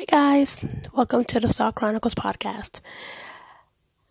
Hi, 0.00 0.06
guys. 0.06 0.64
Welcome 0.94 1.24
to 1.24 1.40
the 1.40 1.50
Star 1.50 1.72
Chronicles 1.72 2.14
podcast. 2.14 2.80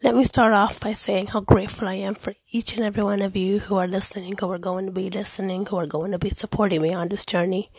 Let 0.03 0.15
me 0.15 0.23
start 0.23 0.53
off 0.53 0.79
by 0.79 0.93
saying 0.93 1.25
how 1.25 1.39
grateful 1.39 1.87
I 1.87 1.95
am 1.95 2.13
for 2.13 2.35
each 2.51 2.77
and 2.77 2.85
every 2.85 3.01
one 3.01 3.23
of 3.23 3.35
you 3.35 3.57
who 3.57 3.75
are 3.77 3.87
listening, 3.87 4.35
who 4.39 4.51
are 4.51 4.59
going 4.59 4.85
to 4.85 4.91
be 4.91 5.09
listening, 5.09 5.65
who 5.65 5.77
are 5.77 5.87
going 5.87 6.11
to 6.11 6.19
be 6.19 6.29
supporting 6.29 6.83
me 6.83 6.93
on 6.93 7.09
this 7.09 7.25
journey. 7.25 7.71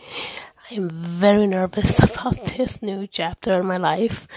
I 0.69 0.73
am 0.73 0.89
very 0.89 1.47
nervous 1.47 1.99
about 2.03 2.35
this 2.47 2.81
new 2.81 3.07
chapter 3.07 3.61
in 3.61 3.65
my 3.65 3.77
life. 3.77 4.27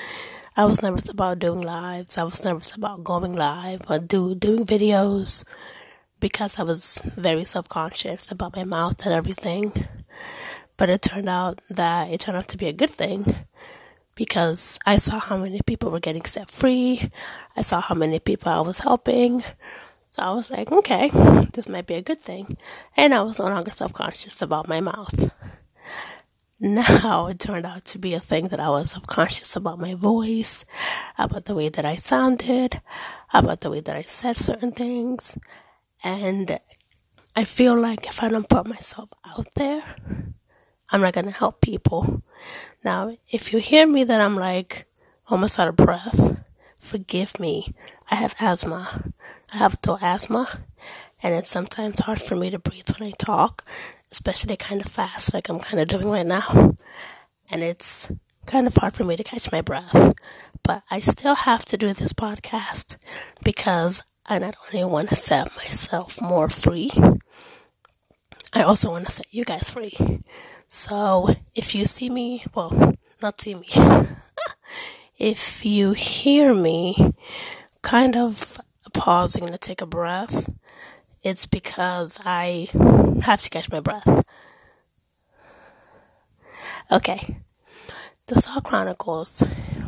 I 0.57 0.67
was 0.67 0.81
nervous 0.81 1.09
about 1.09 1.41
doing 1.41 1.61
lives. 1.61 2.17
I 2.17 2.23
was 2.23 2.45
nervous 2.45 2.77
about 2.77 3.03
going 3.03 3.35
live 3.35 3.91
or 3.91 3.99
do 3.99 4.37
doing 4.37 4.65
videos 4.65 5.43
because 6.21 6.61
I 6.61 6.63
was 6.63 7.03
very 7.17 7.45
self-conscious 7.45 8.31
about 8.31 8.55
my 8.55 8.63
mouth 8.63 9.05
and 9.05 9.13
everything. 9.13 9.73
But 10.77 10.91
it 10.91 11.03
turned 11.03 11.29
out 11.29 11.61
that 11.71 12.11
it 12.11 12.21
turned 12.21 12.37
out 12.37 12.47
to 12.49 12.57
be 12.57 12.67
a 12.67 12.73
good 12.73 12.91
thing 12.91 13.47
because 14.15 14.79
I 14.87 14.97
saw 14.97 15.19
how 15.21 15.37
many 15.37 15.61
people 15.67 15.91
were 15.91 16.01
getting 16.01 16.25
set 16.25 16.51
free. 16.51 17.09
I 17.57 17.63
saw 17.63 17.81
how 17.81 17.95
many 17.95 18.19
people 18.19 18.53
I 18.53 18.61
was 18.61 18.79
helping. 18.79 19.43
So 20.11 20.23
I 20.23 20.33
was 20.33 20.51
like, 20.51 20.71
okay, 20.71 21.11
this 21.53 21.69
might 21.69 21.87
be 21.87 21.95
a 21.95 22.03
good 22.03 22.21
thing. 22.21 22.57
And 22.97 23.13
I 23.13 23.23
was 23.23 23.39
no 23.39 23.47
longer 23.47 23.73
self 23.73 23.93
conscious 23.93 24.43
about 24.43 24.69
my 24.69 24.81
mouth. 24.81 25.31
Now 26.61 27.27
it 27.27 27.41
turned 27.41 27.67
out 27.67 27.85
to 27.87 27.99
be 27.99 28.15
a 28.15 28.21
thing 28.21 28.49
that 28.49 28.61
I 28.61 28.71
was 28.71 28.93
self 28.93 29.07
conscious 29.07 29.57
about 29.57 29.81
my 29.81 29.95
voice, 29.95 30.65
about 31.19 31.47
the 31.47 31.55
way 31.55 31.69
that 31.69 31.85
I 31.85 31.97
sounded, 31.97 32.81
about 33.33 33.61
the 33.61 33.71
way 33.71 33.81
that 33.81 33.97
I 33.97 34.03
said 34.03 34.37
certain 34.37 34.73
things. 34.73 35.37
And 36.05 36.59
I 37.35 37.43
feel 37.43 37.77
like 37.77 38.07
if 38.07 38.23
I 38.23 38.29
don't 38.29 38.49
put 38.49 38.67
myself 38.67 39.11
out 39.27 39.53
there, 39.57 39.83
I'm 40.91 41.01
not 41.01 41.13
going 41.13 41.25
to 41.27 41.33
help 41.33 41.61
people. 41.61 42.23
Now, 42.85 43.17
if 43.31 43.51
you 43.53 43.61
hear 43.61 43.87
me 43.87 44.05
that 44.05 44.21
I'm 44.21 44.37
like 44.37 44.87
almost 45.29 45.59
out 45.59 45.69
of 45.69 45.77
breath, 45.77 46.37
forgive 46.79 47.41
me. 47.41 47.73
I 48.11 48.17
have 48.17 48.35
asthma. 48.39 49.11
I 49.55 49.57
have 49.57 49.81
toe 49.81 49.99
asthma, 50.03 50.47
and 51.23 51.35
it's 51.35 51.51
sometimes 51.51 52.01
hard 52.01 52.21
for 52.21 52.37
me 52.37 52.51
to 52.51 52.59
breathe 52.59 52.91
when 52.91 53.09
I 53.09 53.13
talk, 53.13 53.65
especially 54.13 54.57
kind 54.57 54.85
of 54.85 54.93
fast, 54.93 55.33
like 55.33 55.49
I'm 55.49 55.61
kind 55.61 55.81
of 55.81 55.89
doing 55.89 56.11
right 56.11 56.27
now. 56.27 56.75
And 57.51 57.63
it's 57.63 58.11
kind 58.47 58.67
of 58.67 58.75
hard 58.75 58.93
for 58.93 59.05
me 59.05 59.17
to 59.17 59.25
catch 59.25 59.51
my 59.51 59.63
breath. 59.63 60.13
But 60.63 60.83
I 60.91 61.01
still 61.01 61.35
have 61.35 61.65
to 61.67 61.79
do 61.79 61.95
this 61.95 62.13
podcast 62.13 62.97
because 63.43 64.03
I 64.27 64.39
not 64.39 64.57
only 64.67 64.85
want 64.85 65.09
to 65.09 65.17
set 65.17 65.55
myself 65.57 66.21
more 66.21 66.51
free, 66.51 66.91
I 68.53 68.63
also 68.63 68.91
want 68.91 69.07
to 69.07 69.13
set 69.13 69.27
you 69.31 69.45
guys 69.45 69.71
free. 69.71 69.97
So 70.75 71.29
if 71.55 71.77
you 71.77 71.85
see 71.85 72.11
me, 72.11 72.43
well, 72.53 72.93
not 73.23 73.41
see 73.41 73.55
me, 73.55 73.69
if 75.19 75.65
you 75.65 75.93
hear 75.93 76.53
me 76.53 77.13
kind 77.83 78.17
of 78.17 78.59
pausing 78.93 79.47
to 79.47 79.57
take 79.57 79.83
a 79.83 79.87
breath, 79.87 80.51
it's 81.23 81.47
because 81.47 82.19
I 82.27 82.67
have 83.23 83.41
to 83.43 83.51
catch 83.51 83.71
my 83.71 83.79
breath. 83.79 84.27
Okay. 86.91 87.37
The 88.27 88.41
Star 88.41 88.61
Chronicles, 88.61 89.45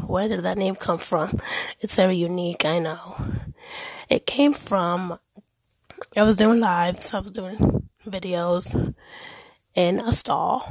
where 0.06 0.28
did 0.28 0.44
that 0.44 0.56
name 0.56 0.76
come 0.76 0.98
from? 0.98 1.32
It's 1.80 1.96
very 1.96 2.14
unique, 2.14 2.64
I 2.64 2.78
know. 2.78 3.16
It 4.08 4.24
came 4.24 4.52
from, 4.52 5.18
I 6.16 6.22
was 6.22 6.36
doing 6.36 6.60
lives, 6.60 7.12
I 7.12 7.18
was 7.18 7.32
doing 7.32 7.88
videos, 8.06 8.94
in 9.76 10.00
a 10.00 10.12
stall. 10.12 10.68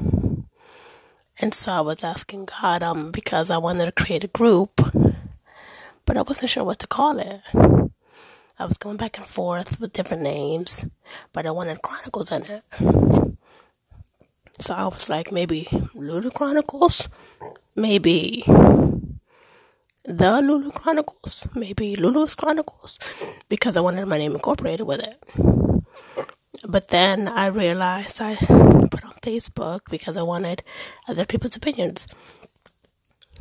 And 1.40 1.54
so 1.54 1.72
I 1.72 1.82
was 1.82 2.04
asking 2.04 2.46
God, 2.46 2.84
um, 2.84 3.12
because 3.12 3.50
I 3.50 3.58
wanted 3.58 3.86
to 3.86 3.92
create 3.92 4.24
a 4.24 4.28
group, 4.28 4.72
but 6.06 6.18
I 6.18 6.24
wasn't 6.24 6.50
sure 6.50 6.64
what 6.64 6.80
to 6.80 6.88
call 6.88 7.20
it. 7.20 7.42
I 8.58 8.66
was 8.66 8.78
going 8.78 8.98
back 8.98 9.18
and 9.18 9.28
forth 9.28 9.80
with 9.80 9.94
different 9.94 10.24
names, 10.24 10.86
but 11.34 11.46
I 11.46 11.52
wanted 11.52 11.82
Chronicles 11.82 12.32
in 12.32 12.44
it. 12.46 12.64
So 14.60 14.74
I 14.74 14.86
was 14.86 15.10
like, 15.10 15.32
maybe 15.32 15.68
Lulu 15.94 16.32
Chronicles, 16.32 17.10
maybe 17.76 18.44
the 20.06 20.42
Lulu 20.42 20.72
Chronicles, 20.72 21.48
maybe 21.54 21.96
Lulu's 21.98 22.34
Chronicles, 22.36 22.98
because 23.50 23.76
I 23.76 23.82
wanted 23.82 24.06
my 24.06 24.18
name 24.18 24.32
incorporated 24.32 24.88
with 24.88 25.02
it. 25.02 25.75
But 26.68 26.90
then 26.90 27.28
I 27.28 27.48
realized 27.48 28.22
I 28.22 28.36
put 28.36 29.04
on 29.06 29.14
Facebook 29.22 29.82
because 29.90 30.18
I 30.18 30.24
wanted 30.24 30.64
other 31.08 31.26
people's 31.26 31.56
opinions. 31.56 32.08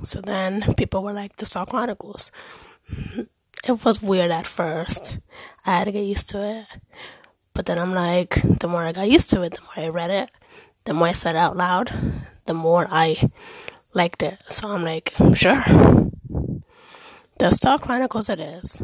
So 0.03 0.21
then 0.21 0.75
people 0.75 1.03
were 1.03 1.13
like, 1.13 1.37
the 1.37 1.47
Star 1.47 1.67
Chronicles. 1.67 2.31
It 3.67 3.85
was 3.85 4.03
weird 4.03 4.31
at 4.31 4.47
first. 4.47 5.19
I 5.65 5.79
had 5.79 5.85
to 5.85 5.93
get 5.93 6.05
used 6.05 6.29
to 6.31 6.61
it. 6.61 6.67
But 7.55 7.67
then 7.67 7.79
I'm 7.79 7.95
like, 7.95 8.41
the 8.43 8.69
more 8.69 8.83
I 8.83 8.93
got 8.93 9.09
used 9.09 9.31
to 9.31 9.43
it, 9.43 9.53
the 9.53 9.61
more 9.63 9.87
I 9.87 9.89
read 9.89 10.11
it, 10.11 10.31
the 10.85 10.93
more 10.93 11.09
I 11.09 11.13
said 11.13 11.37
it 11.37 11.39
out 11.39 11.57
loud, 11.57 11.91
the 12.47 12.55
more 12.55 12.87
I 12.91 13.17
liked 13.95 14.23
it. 14.23 14.43
So 14.49 14.71
I'm 14.71 14.85
like, 14.85 15.15
sure. 15.35 15.63
The 17.39 17.51
Star 17.53 17.79
Chronicles 17.79 18.29
it 18.29 18.41
is. 18.41 18.83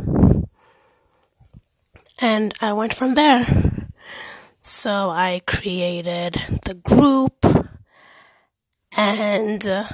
And 2.22 2.54
I 2.60 2.72
went 2.72 2.94
from 2.94 3.14
there. 3.14 3.69
So 4.62 5.08
I 5.08 5.40
created 5.46 6.34
the 6.66 6.74
group 6.74 7.46
and 8.94 9.66
uh, 9.66 9.88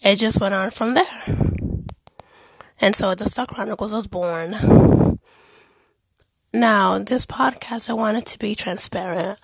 it 0.00 0.16
just 0.16 0.40
went 0.40 0.54
on 0.54 0.70
from 0.70 0.94
there. 0.94 1.22
And 2.80 2.96
so 2.96 3.14
the 3.14 3.28
Star 3.28 3.44
Chronicles 3.44 3.92
was 3.92 4.06
born. 4.06 5.18
Now, 6.54 6.98
this 6.98 7.26
podcast, 7.26 7.90
I 7.90 7.92
want 7.92 8.16
it 8.16 8.24
to 8.26 8.38
be 8.38 8.54
transparent. 8.54 9.38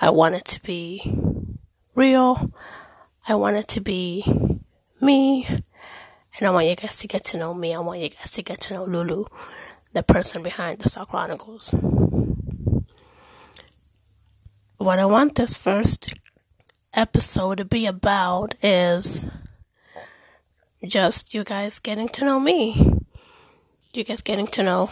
I 0.00 0.08
want 0.08 0.34
it 0.36 0.46
to 0.46 0.62
be 0.62 1.02
real. 1.94 2.50
I 3.28 3.34
want 3.34 3.56
it 3.56 3.68
to 3.68 3.82
be 3.82 4.24
me. 5.02 5.46
And 5.46 6.48
I 6.48 6.50
want 6.50 6.66
you 6.66 6.76
guys 6.76 6.96
to 6.98 7.08
get 7.08 7.24
to 7.24 7.36
know 7.36 7.52
me. 7.52 7.74
I 7.74 7.78
want 7.78 8.00
you 8.00 8.08
guys 8.08 8.30
to 8.32 8.42
get 8.42 8.62
to 8.62 8.74
know 8.74 8.84
Lulu, 8.84 9.26
the 9.92 10.02
person 10.02 10.42
behind 10.42 10.78
the 10.78 10.88
Star 10.88 11.04
Chronicles 11.04 11.74
what 14.86 15.00
I 15.00 15.04
want 15.04 15.34
this 15.34 15.56
first 15.56 16.14
episode 16.94 17.58
to 17.58 17.64
be 17.64 17.86
about 17.86 18.54
is 18.62 19.26
just 20.86 21.34
you 21.34 21.42
guys 21.42 21.80
getting 21.80 22.08
to 22.10 22.24
know 22.24 22.38
me. 22.38 22.92
You 23.92 24.04
guys 24.04 24.22
getting 24.22 24.46
to 24.46 24.62
know 24.62 24.88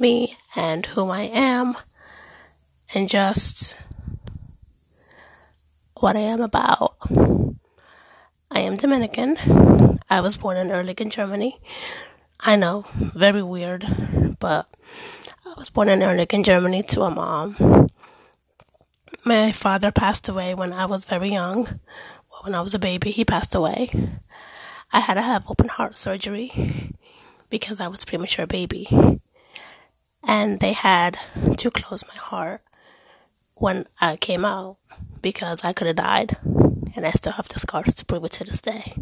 me 0.00 0.34
and 0.56 0.84
who 0.84 1.10
I 1.10 1.30
am 1.32 1.76
and 2.92 3.08
just 3.08 3.78
what 5.94 6.16
I 6.16 6.22
am 6.22 6.40
about. 6.40 6.96
I 8.50 8.58
am 8.58 8.74
Dominican. 8.74 9.36
I 10.10 10.22
was 10.22 10.38
born 10.38 10.56
in 10.56 10.72
Erlich 10.72 11.00
in 11.00 11.08
Germany. 11.08 11.56
I 12.40 12.56
know, 12.56 12.84
very 13.14 13.44
weird, 13.44 13.86
but 14.40 14.66
I 15.46 15.54
was 15.56 15.70
born 15.70 15.88
in 15.88 16.02
Erlich 16.02 16.34
in 16.34 16.42
Germany 16.42 16.82
to 16.82 17.02
a 17.02 17.10
mom 17.12 17.86
my 19.24 19.52
father 19.52 19.90
passed 19.90 20.28
away 20.28 20.54
when 20.54 20.72
I 20.72 20.86
was 20.86 21.04
very 21.04 21.30
young. 21.30 21.64
Well, 21.64 22.42
when 22.42 22.54
I 22.54 22.62
was 22.62 22.74
a 22.74 22.78
baby, 22.78 23.10
he 23.10 23.24
passed 23.24 23.54
away. 23.54 23.90
I 24.92 25.00
had 25.00 25.14
to 25.14 25.22
have 25.22 25.50
open 25.50 25.68
heart 25.68 25.96
surgery 25.96 26.92
because 27.48 27.80
I 27.80 27.88
was 27.88 28.02
a 28.02 28.06
premature 28.06 28.46
baby. 28.46 28.88
And 30.26 30.60
they 30.60 30.72
had 30.72 31.18
to 31.58 31.70
close 31.70 32.04
my 32.06 32.14
heart 32.14 32.62
when 33.54 33.86
I 34.00 34.16
came 34.16 34.44
out 34.44 34.76
because 35.22 35.64
I 35.64 35.72
could 35.72 35.86
have 35.86 35.96
died. 35.96 36.36
And 36.96 37.06
I 37.06 37.10
still 37.12 37.32
have 37.32 37.48
the 37.48 37.58
scars 37.58 37.94
to 37.96 38.04
prove 38.04 38.24
it 38.24 38.32
to 38.32 38.44
this 38.44 38.60
day. 38.60 38.94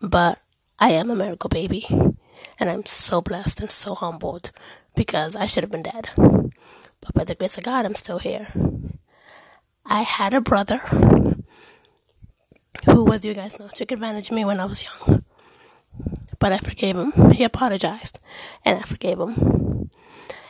But 0.00 0.38
I 0.78 0.90
am 0.90 1.10
a 1.10 1.16
miracle 1.16 1.48
baby. 1.48 1.86
And 2.60 2.70
I'm 2.70 2.86
so 2.86 3.20
blessed 3.20 3.60
and 3.60 3.70
so 3.70 3.94
humbled 3.94 4.52
because 4.94 5.34
I 5.34 5.46
should 5.46 5.64
have 5.64 5.72
been 5.72 5.82
dead. 5.82 6.08
But 7.08 7.14
by 7.14 7.24
the 7.24 7.34
grace 7.34 7.56
of 7.56 7.64
God, 7.64 7.86
I'm 7.86 7.94
still 7.94 8.18
here. 8.18 8.48
I 9.86 10.02
had 10.02 10.34
a 10.34 10.42
brother 10.42 10.76
who, 12.84 13.04
was 13.04 13.24
you 13.24 13.32
guys 13.32 13.58
know, 13.58 13.68
took 13.68 13.92
advantage 13.92 14.28
of 14.28 14.36
me 14.36 14.44
when 14.44 14.60
I 14.60 14.66
was 14.66 14.84
young. 14.84 15.24
But 16.38 16.52
I 16.52 16.58
forgave 16.58 16.98
him. 16.98 17.12
He 17.32 17.44
apologized, 17.44 18.20
and 18.66 18.78
I 18.78 18.82
forgave 18.82 19.18
him. 19.18 19.88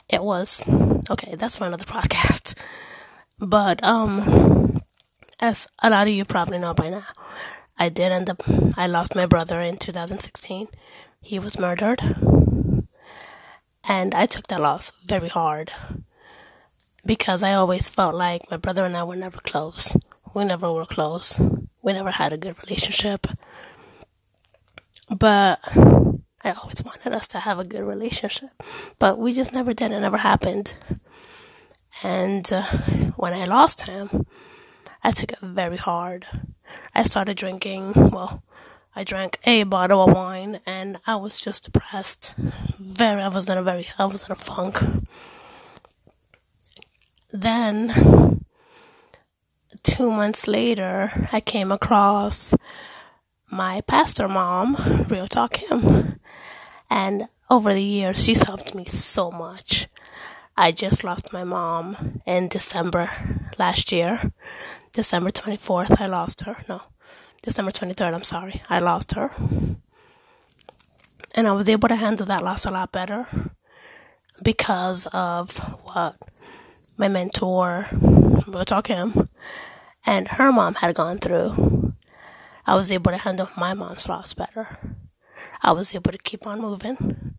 It 0.09 0.25
was 0.25 0.65
okay. 1.09 1.37
That's 1.37 1.55
for 1.55 1.67
another 1.67 1.85
podcast. 1.97 2.55
But 3.39 3.85
um, 3.85 4.83
as 5.39 5.69
a 5.81 5.91
lot 5.91 6.09
of 6.09 6.13
you 6.13 6.25
probably 6.25 6.59
know 6.59 6.75
by 6.75 6.91
now, 6.91 7.07
I 7.79 7.89
did 7.89 8.11
end 8.11 8.29
up. 8.29 8.43
I 8.77 8.89
lost 8.89 9.15
my 9.15 9.27
brother 9.27 9.61
in 9.61 9.77
2016. 9.77 10.67
He 11.23 11.39
was 11.39 11.57
murdered, 11.57 12.03
and 13.85 14.13
I 14.13 14.27
took 14.27 14.49
that 14.49 14.61
loss 14.61 14.91
very 15.07 15.29
hard 15.29 15.71
because 17.09 17.43
I 17.43 17.55
always 17.55 17.89
felt 17.89 18.15
like 18.15 18.51
my 18.51 18.59
brother 18.59 18.85
and 18.85 18.95
I 18.95 19.03
were 19.03 19.17
never 19.17 19.39
close. 19.39 19.97
We 20.35 20.45
never 20.45 20.71
were 20.71 20.85
close. 20.85 21.41
We 21.83 21.95
never 21.95 22.11
had 22.11 22.35
a 22.35 22.37
good 22.37 22.63
relationship. 22.63 23.27
But 25.09 25.59
I 25.75 26.53
always 26.53 26.85
wanted 26.85 27.15
us 27.15 27.27
to 27.29 27.39
have 27.39 27.59
a 27.59 27.65
good 27.65 27.83
relationship. 27.83 28.51
But 28.99 29.19
we 29.19 29.33
just 29.33 29.55
never 29.55 29.73
did. 29.73 29.91
It 29.91 30.01
never 30.01 30.19
happened. 30.19 30.75
And 32.03 32.53
uh, 32.53 32.65
when 33.17 33.33
I 33.33 33.47
lost 33.47 33.89
him, 33.89 34.27
I 35.03 35.11
took 35.11 35.33
it 35.33 35.41
very 35.41 35.79
hard. 35.79 36.27
I 36.95 37.05
started 37.05 37.39
drinking, 37.39 37.95
well, 37.95 38.43
I 38.95 39.03
drank 39.05 39.39
a 39.45 39.63
bottle 39.63 40.05
of 40.05 40.15
wine 40.15 40.61
and 40.67 40.99
I 41.07 41.17
was 41.17 41.41
just 41.41 41.65
depressed. 41.65 42.35
Very, 42.79 43.23
I 43.23 43.29
was 43.29 43.49
in 43.49 43.57
a 43.57 43.63
very, 43.63 43.89
I 43.99 44.05
was 44.05 44.25
in 44.25 44.33
a 44.33 44.35
funk. 44.35 44.79
Then, 47.31 48.45
two 49.83 50.11
months 50.11 50.49
later, 50.49 51.29
I 51.31 51.41
came 51.41 51.71
across 51.71 52.55
my 53.51 53.83
pastor 53.83 54.29
mom, 54.29 54.77
Real 55.09 55.27
Talk 55.27 55.55
Kim. 55.55 56.19
And 56.89 57.29
over 57.51 57.75
the 57.75 57.83
years, 57.83 58.25
she's 58.25 58.47
helped 58.47 58.75
me 58.75 58.85
so 58.87 59.31
much. 59.31 59.89
I 60.57 60.73
just 60.73 61.05
lost 61.05 61.33
my 61.33 61.45
mom 61.45 62.21
in 62.27 62.49
December 62.49 63.11
last 63.59 63.93
year. 63.93 64.33
December 64.93 65.31
24th, 65.31 66.01
I 66.01 66.07
lost 66.07 66.43
her. 66.45 66.57
No, 66.69 66.83
December 67.43 67.71
23rd, 67.71 68.15
I'm 68.15 68.23
sorry. 68.23 68.63
I 68.69 68.79
lost 68.81 69.15
her. 69.15 69.31
And 71.35 71.47
I 71.47 71.53
was 71.53 71.69
able 71.69 71.89
to 71.89 71.97
handle 71.97 72.27
that 72.27 72.43
loss 72.43 72.65
a 72.65 72.71
lot 72.71 72.91
better 72.91 73.29
because 74.43 75.07
of 75.13 75.59
what 75.85 76.17
my 76.99 77.07
mentor, 77.07 77.87
Real 77.93 78.65
Talk 78.65 78.87
Kim, 78.87 79.29
and 80.05 80.27
her 80.27 80.51
mom 80.51 80.75
had 80.75 80.97
gone 80.97 81.19
through. 81.19 81.93
I 82.67 82.75
was 82.75 82.91
able 82.91 83.13
to 83.13 83.19
handle 83.19 83.49
my 83.57 83.73
mom's 83.73 84.09
loss 84.09 84.35
better. 84.35 84.77
I 85.63 85.73
was 85.73 85.95
able 85.95 86.11
to 86.11 86.19
keep 86.19 86.47
on 86.47 86.61
moving 86.61 87.35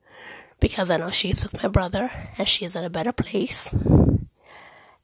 because 0.60 0.90
I 0.90 0.98
know 0.98 1.12
she's 1.12 1.44
with 1.44 1.62
my 1.62 1.68
brother 1.70 2.10
and 2.38 2.48
she's 2.48 2.76
in 2.76 2.86
a 2.86 2.90
better 2.90 3.12
place. 3.12 3.74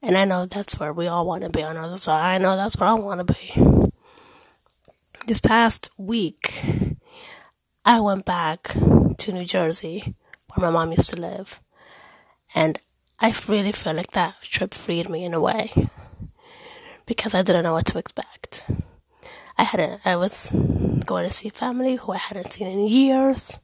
And 0.01 0.17
I 0.17 0.23
know 0.25 0.45
that's 0.45 0.79
where 0.79 0.93
we 0.93 1.07
all 1.07 1.25
want 1.25 1.43
to 1.43 1.49
be 1.49 1.63
on 1.63 1.77
other 1.77 1.97
side. 1.97 2.35
I 2.35 2.37
know 2.37 2.55
that's 2.55 2.77
where 2.77 2.89
I 2.89 2.93
want 2.93 3.27
to 3.27 3.33
be. 3.33 3.91
This 5.27 5.41
past 5.41 5.89
week, 5.97 6.63
I 7.83 7.99
went 7.99 8.25
back 8.25 8.67
to 9.17 9.31
New 9.31 9.45
Jersey 9.45 10.13
where 10.53 10.71
my 10.71 10.71
mom 10.71 10.91
used 10.91 11.13
to 11.13 11.19
live. 11.19 11.59
And 12.53 12.77
I 13.19 13.33
really 13.47 13.71
feel 13.71 13.93
like 13.93 14.11
that 14.11 14.41
trip 14.41 14.73
freed 14.73 15.09
me 15.09 15.23
in 15.23 15.33
a 15.33 15.39
way 15.39 15.71
because 17.05 17.33
I 17.33 17.43
didn't 17.43 17.63
know 17.63 17.73
what 17.73 17.85
to 17.87 17.97
expect. 17.97 18.65
I 19.57 19.63
hadn't, 19.63 20.01
I 20.03 20.17
was 20.17 20.51
going 21.05 21.25
to 21.25 21.33
see 21.33 21.47
family 21.49 21.95
who 21.95 22.11
I 22.11 22.17
hadn't 22.17 22.51
seen 22.51 22.67
in 22.67 22.87
years. 22.87 23.59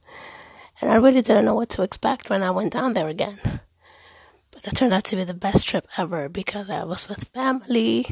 And 0.80 0.90
I 0.90 0.96
really 0.96 1.20
didn't 1.20 1.44
know 1.44 1.54
what 1.54 1.68
to 1.70 1.82
expect 1.82 2.30
when 2.30 2.42
I 2.42 2.50
went 2.50 2.72
down 2.72 2.94
there 2.94 3.08
again. 3.08 3.38
But 4.52 4.66
it 4.66 4.74
turned 4.74 4.94
out 4.94 5.04
to 5.04 5.16
be 5.16 5.24
the 5.24 5.34
best 5.34 5.68
trip 5.68 5.86
ever 5.98 6.30
because 6.30 6.70
I 6.70 6.84
was 6.84 7.08
with 7.08 7.28
family. 7.28 8.06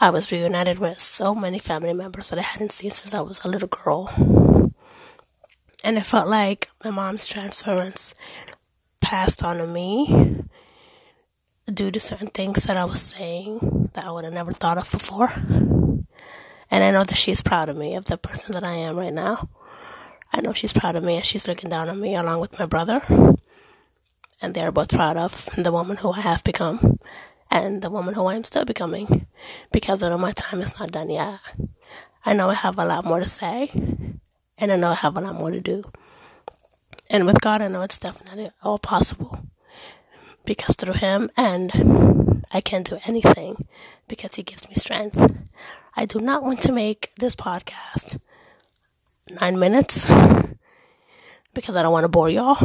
I 0.00 0.10
was 0.10 0.32
reunited 0.32 0.80
with 0.80 0.98
so 0.98 1.32
many 1.32 1.60
family 1.60 1.94
members 1.94 2.30
that 2.30 2.40
I 2.40 2.42
hadn't 2.42 2.72
seen 2.72 2.90
since 2.90 3.14
I 3.14 3.22
was 3.22 3.44
a 3.44 3.48
little 3.48 3.68
girl. 3.68 4.10
And 5.84 5.96
it 5.96 6.06
felt 6.06 6.28
like 6.28 6.70
my 6.84 6.90
mom's 6.90 7.28
transference 7.28 8.14
passed 9.00 9.44
on 9.44 9.58
to 9.58 9.66
me 9.66 10.41
due 11.82 11.90
to 11.90 11.98
certain 11.98 12.28
things 12.28 12.62
that 12.62 12.76
I 12.76 12.84
was 12.84 13.02
saying 13.02 13.90
that 13.94 14.04
I 14.04 14.12
would 14.12 14.22
have 14.22 14.32
never 14.32 14.52
thought 14.52 14.78
of 14.78 14.88
before. 14.92 15.32
And 16.70 16.84
I 16.84 16.92
know 16.92 17.02
that 17.02 17.16
she's 17.16 17.42
proud 17.42 17.68
of 17.68 17.76
me, 17.76 17.96
of 17.96 18.04
the 18.04 18.16
person 18.16 18.52
that 18.52 18.62
I 18.62 18.74
am 18.74 18.96
right 18.96 19.12
now. 19.12 19.48
I 20.32 20.40
know 20.42 20.52
she's 20.52 20.72
proud 20.72 20.94
of 20.94 21.02
me 21.02 21.16
and 21.16 21.24
she's 21.24 21.48
looking 21.48 21.70
down 21.70 21.88
on 21.88 22.00
me 22.00 22.14
along 22.14 22.38
with 22.38 22.56
my 22.56 22.66
brother. 22.66 23.02
And 24.40 24.54
they 24.54 24.60
are 24.60 24.70
both 24.70 24.94
proud 24.94 25.16
of 25.16 25.48
the 25.58 25.72
woman 25.72 25.96
who 25.96 26.12
I 26.12 26.20
have 26.20 26.44
become 26.44 27.00
and 27.50 27.82
the 27.82 27.90
woman 27.90 28.14
who 28.14 28.26
I 28.26 28.36
am 28.36 28.44
still 28.44 28.64
becoming 28.64 29.26
because 29.72 30.04
I 30.04 30.08
know 30.08 30.18
my 30.18 30.30
time 30.30 30.60
is 30.60 30.78
not 30.78 30.92
done 30.92 31.10
yet. 31.10 31.40
I 32.24 32.32
know 32.32 32.48
I 32.48 32.54
have 32.54 32.78
a 32.78 32.84
lot 32.84 33.04
more 33.04 33.18
to 33.18 33.26
say 33.26 33.70
and 34.56 34.70
I 34.70 34.76
know 34.76 34.92
I 34.92 35.02
have 35.02 35.16
a 35.16 35.20
lot 35.20 35.34
more 35.34 35.50
to 35.50 35.60
do. 35.60 35.82
And 37.10 37.26
with 37.26 37.40
God, 37.40 37.60
I 37.60 37.66
know 37.66 37.82
it's 37.82 37.98
definitely 37.98 38.50
all 38.62 38.78
possible 38.78 39.40
because 40.44 40.76
through 40.76 40.94
Him 40.94 41.30
and 41.36 42.44
I 42.52 42.60
can 42.60 42.82
do 42.82 42.98
anything 43.06 43.66
because 44.08 44.34
He 44.34 44.42
gives 44.42 44.68
me 44.68 44.74
strength. 44.76 45.20
I 45.96 46.04
do 46.06 46.20
not 46.20 46.42
want 46.42 46.60
to 46.62 46.72
make 46.72 47.12
this 47.18 47.34
podcast 47.34 48.18
nine 49.40 49.58
minutes 49.58 50.10
because 51.54 51.76
I 51.76 51.82
don't 51.82 51.92
want 51.92 52.04
to 52.04 52.08
bore 52.08 52.30
y'all. 52.30 52.56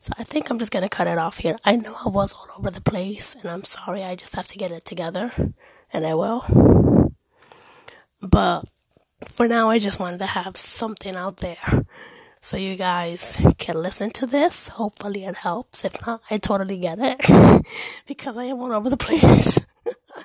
So 0.00 0.12
I 0.16 0.24
think 0.24 0.48
I'm 0.48 0.58
just 0.58 0.72
going 0.72 0.84
to 0.84 0.88
cut 0.88 1.06
it 1.06 1.18
off 1.18 1.38
here. 1.38 1.56
I 1.64 1.76
know 1.76 1.94
I 2.04 2.08
was 2.08 2.32
all 2.32 2.48
over 2.58 2.70
the 2.70 2.80
place 2.80 3.34
and 3.34 3.50
I'm 3.50 3.64
sorry. 3.64 4.02
I 4.04 4.14
just 4.14 4.34
have 4.36 4.46
to 4.48 4.58
get 4.58 4.70
it 4.70 4.84
together 4.84 5.32
and 5.92 6.06
I 6.06 6.14
will. 6.14 7.12
But 8.22 8.64
for 9.26 9.48
now, 9.48 9.70
I 9.70 9.78
just 9.78 10.00
wanted 10.00 10.18
to 10.18 10.26
have 10.26 10.56
something 10.56 11.14
out 11.16 11.38
there 11.38 11.84
so 12.48 12.56
you 12.56 12.76
guys 12.76 13.36
can 13.58 13.76
listen 13.76 14.08
to 14.08 14.24
this. 14.24 14.68
Hopefully 14.68 15.26
it 15.26 15.36
helps. 15.36 15.84
If 15.84 16.06
not, 16.06 16.22
I 16.30 16.38
totally 16.38 16.78
get 16.78 16.98
it 16.98 17.20
because 18.06 18.38
I 18.38 18.44
am 18.44 18.58
all 18.60 18.72
over 18.72 18.88
the 18.88 18.96
place. 18.96 19.58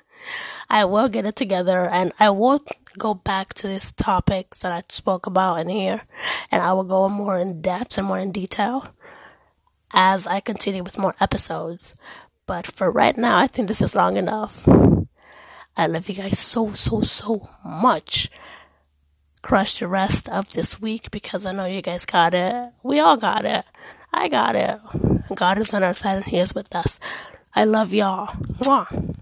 I 0.69 0.85
will 0.85 1.09
get 1.09 1.25
it 1.25 1.35
together 1.35 1.81
and 1.91 2.13
I 2.21 2.29
will 2.29 2.63
go 2.97 3.13
back 3.13 3.53
to 3.55 3.67
these 3.67 3.91
topics 3.91 4.61
that 4.61 4.71
I 4.71 4.83
spoke 4.87 5.25
about 5.25 5.59
in 5.59 5.67
here 5.67 6.01
and 6.49 6.63
I 6.63 6.71
will 6.71 6.85
go 6.85 7.09
more 7.09 7.37
in 7.37 7.59
depth 7.59 7.97
and 7.97 8.07
more 8.07 8.19
in 8.19 8.31
detail 8.31 8.87
as 9.93 10.25
I 10.25 10.39
continue 10.39 10.81
with 10.81 10.97
more 10.97 11.15
episodes. 11.19 11.93
But 12.45 12.65
for 12.65 12.89
right 12.89 13.17
now, 13.17 13.37
I 13.37 13.47
think 13.47 13.67
this 13.67 13.81
is 13.81 13.95
long 13.95 14.15
enough. 14.15 14.65
I 15.75 15.87
love 15.87 16.07
you 16.07 16.15
guys 16.15 16.39
so, 16.39 16.71
so, 16.71 17.01
so 17.01 17.49
much 17.65 18.29
crush 19.43 19.79
the 19.79 19.87
rest 19.87 20.29
of 20.29 20.49
this 20.51 20.81
week 20.81 21.11
because 21.11 21.45
I 21.45 21.51
know 21.51 21.65
you 21.65 21.83
guys 21.83 22.05
got 22.05 22.33
it. 22.33 22.71
We 22.81 22.99
all 22.99 23.17
got 23.17 23.45
it. 23.45 23.65
I 24.13 24.29
got 24.29 24.55
it. 24.55 24.79
God 25.35 25.59
is 25.59 25.73
on 25.73 25.83
our 25.83 25.93
side 25.93 26.17
and 26.17 26.25
He 26.25 26.39
is 26.39 26.55
with 26.55 26.75
us. 26.75 26.99
I 27.55 27.65
love 27.65 27.93
y'all. 27.93 28.27
Mwah. 28.63 29.15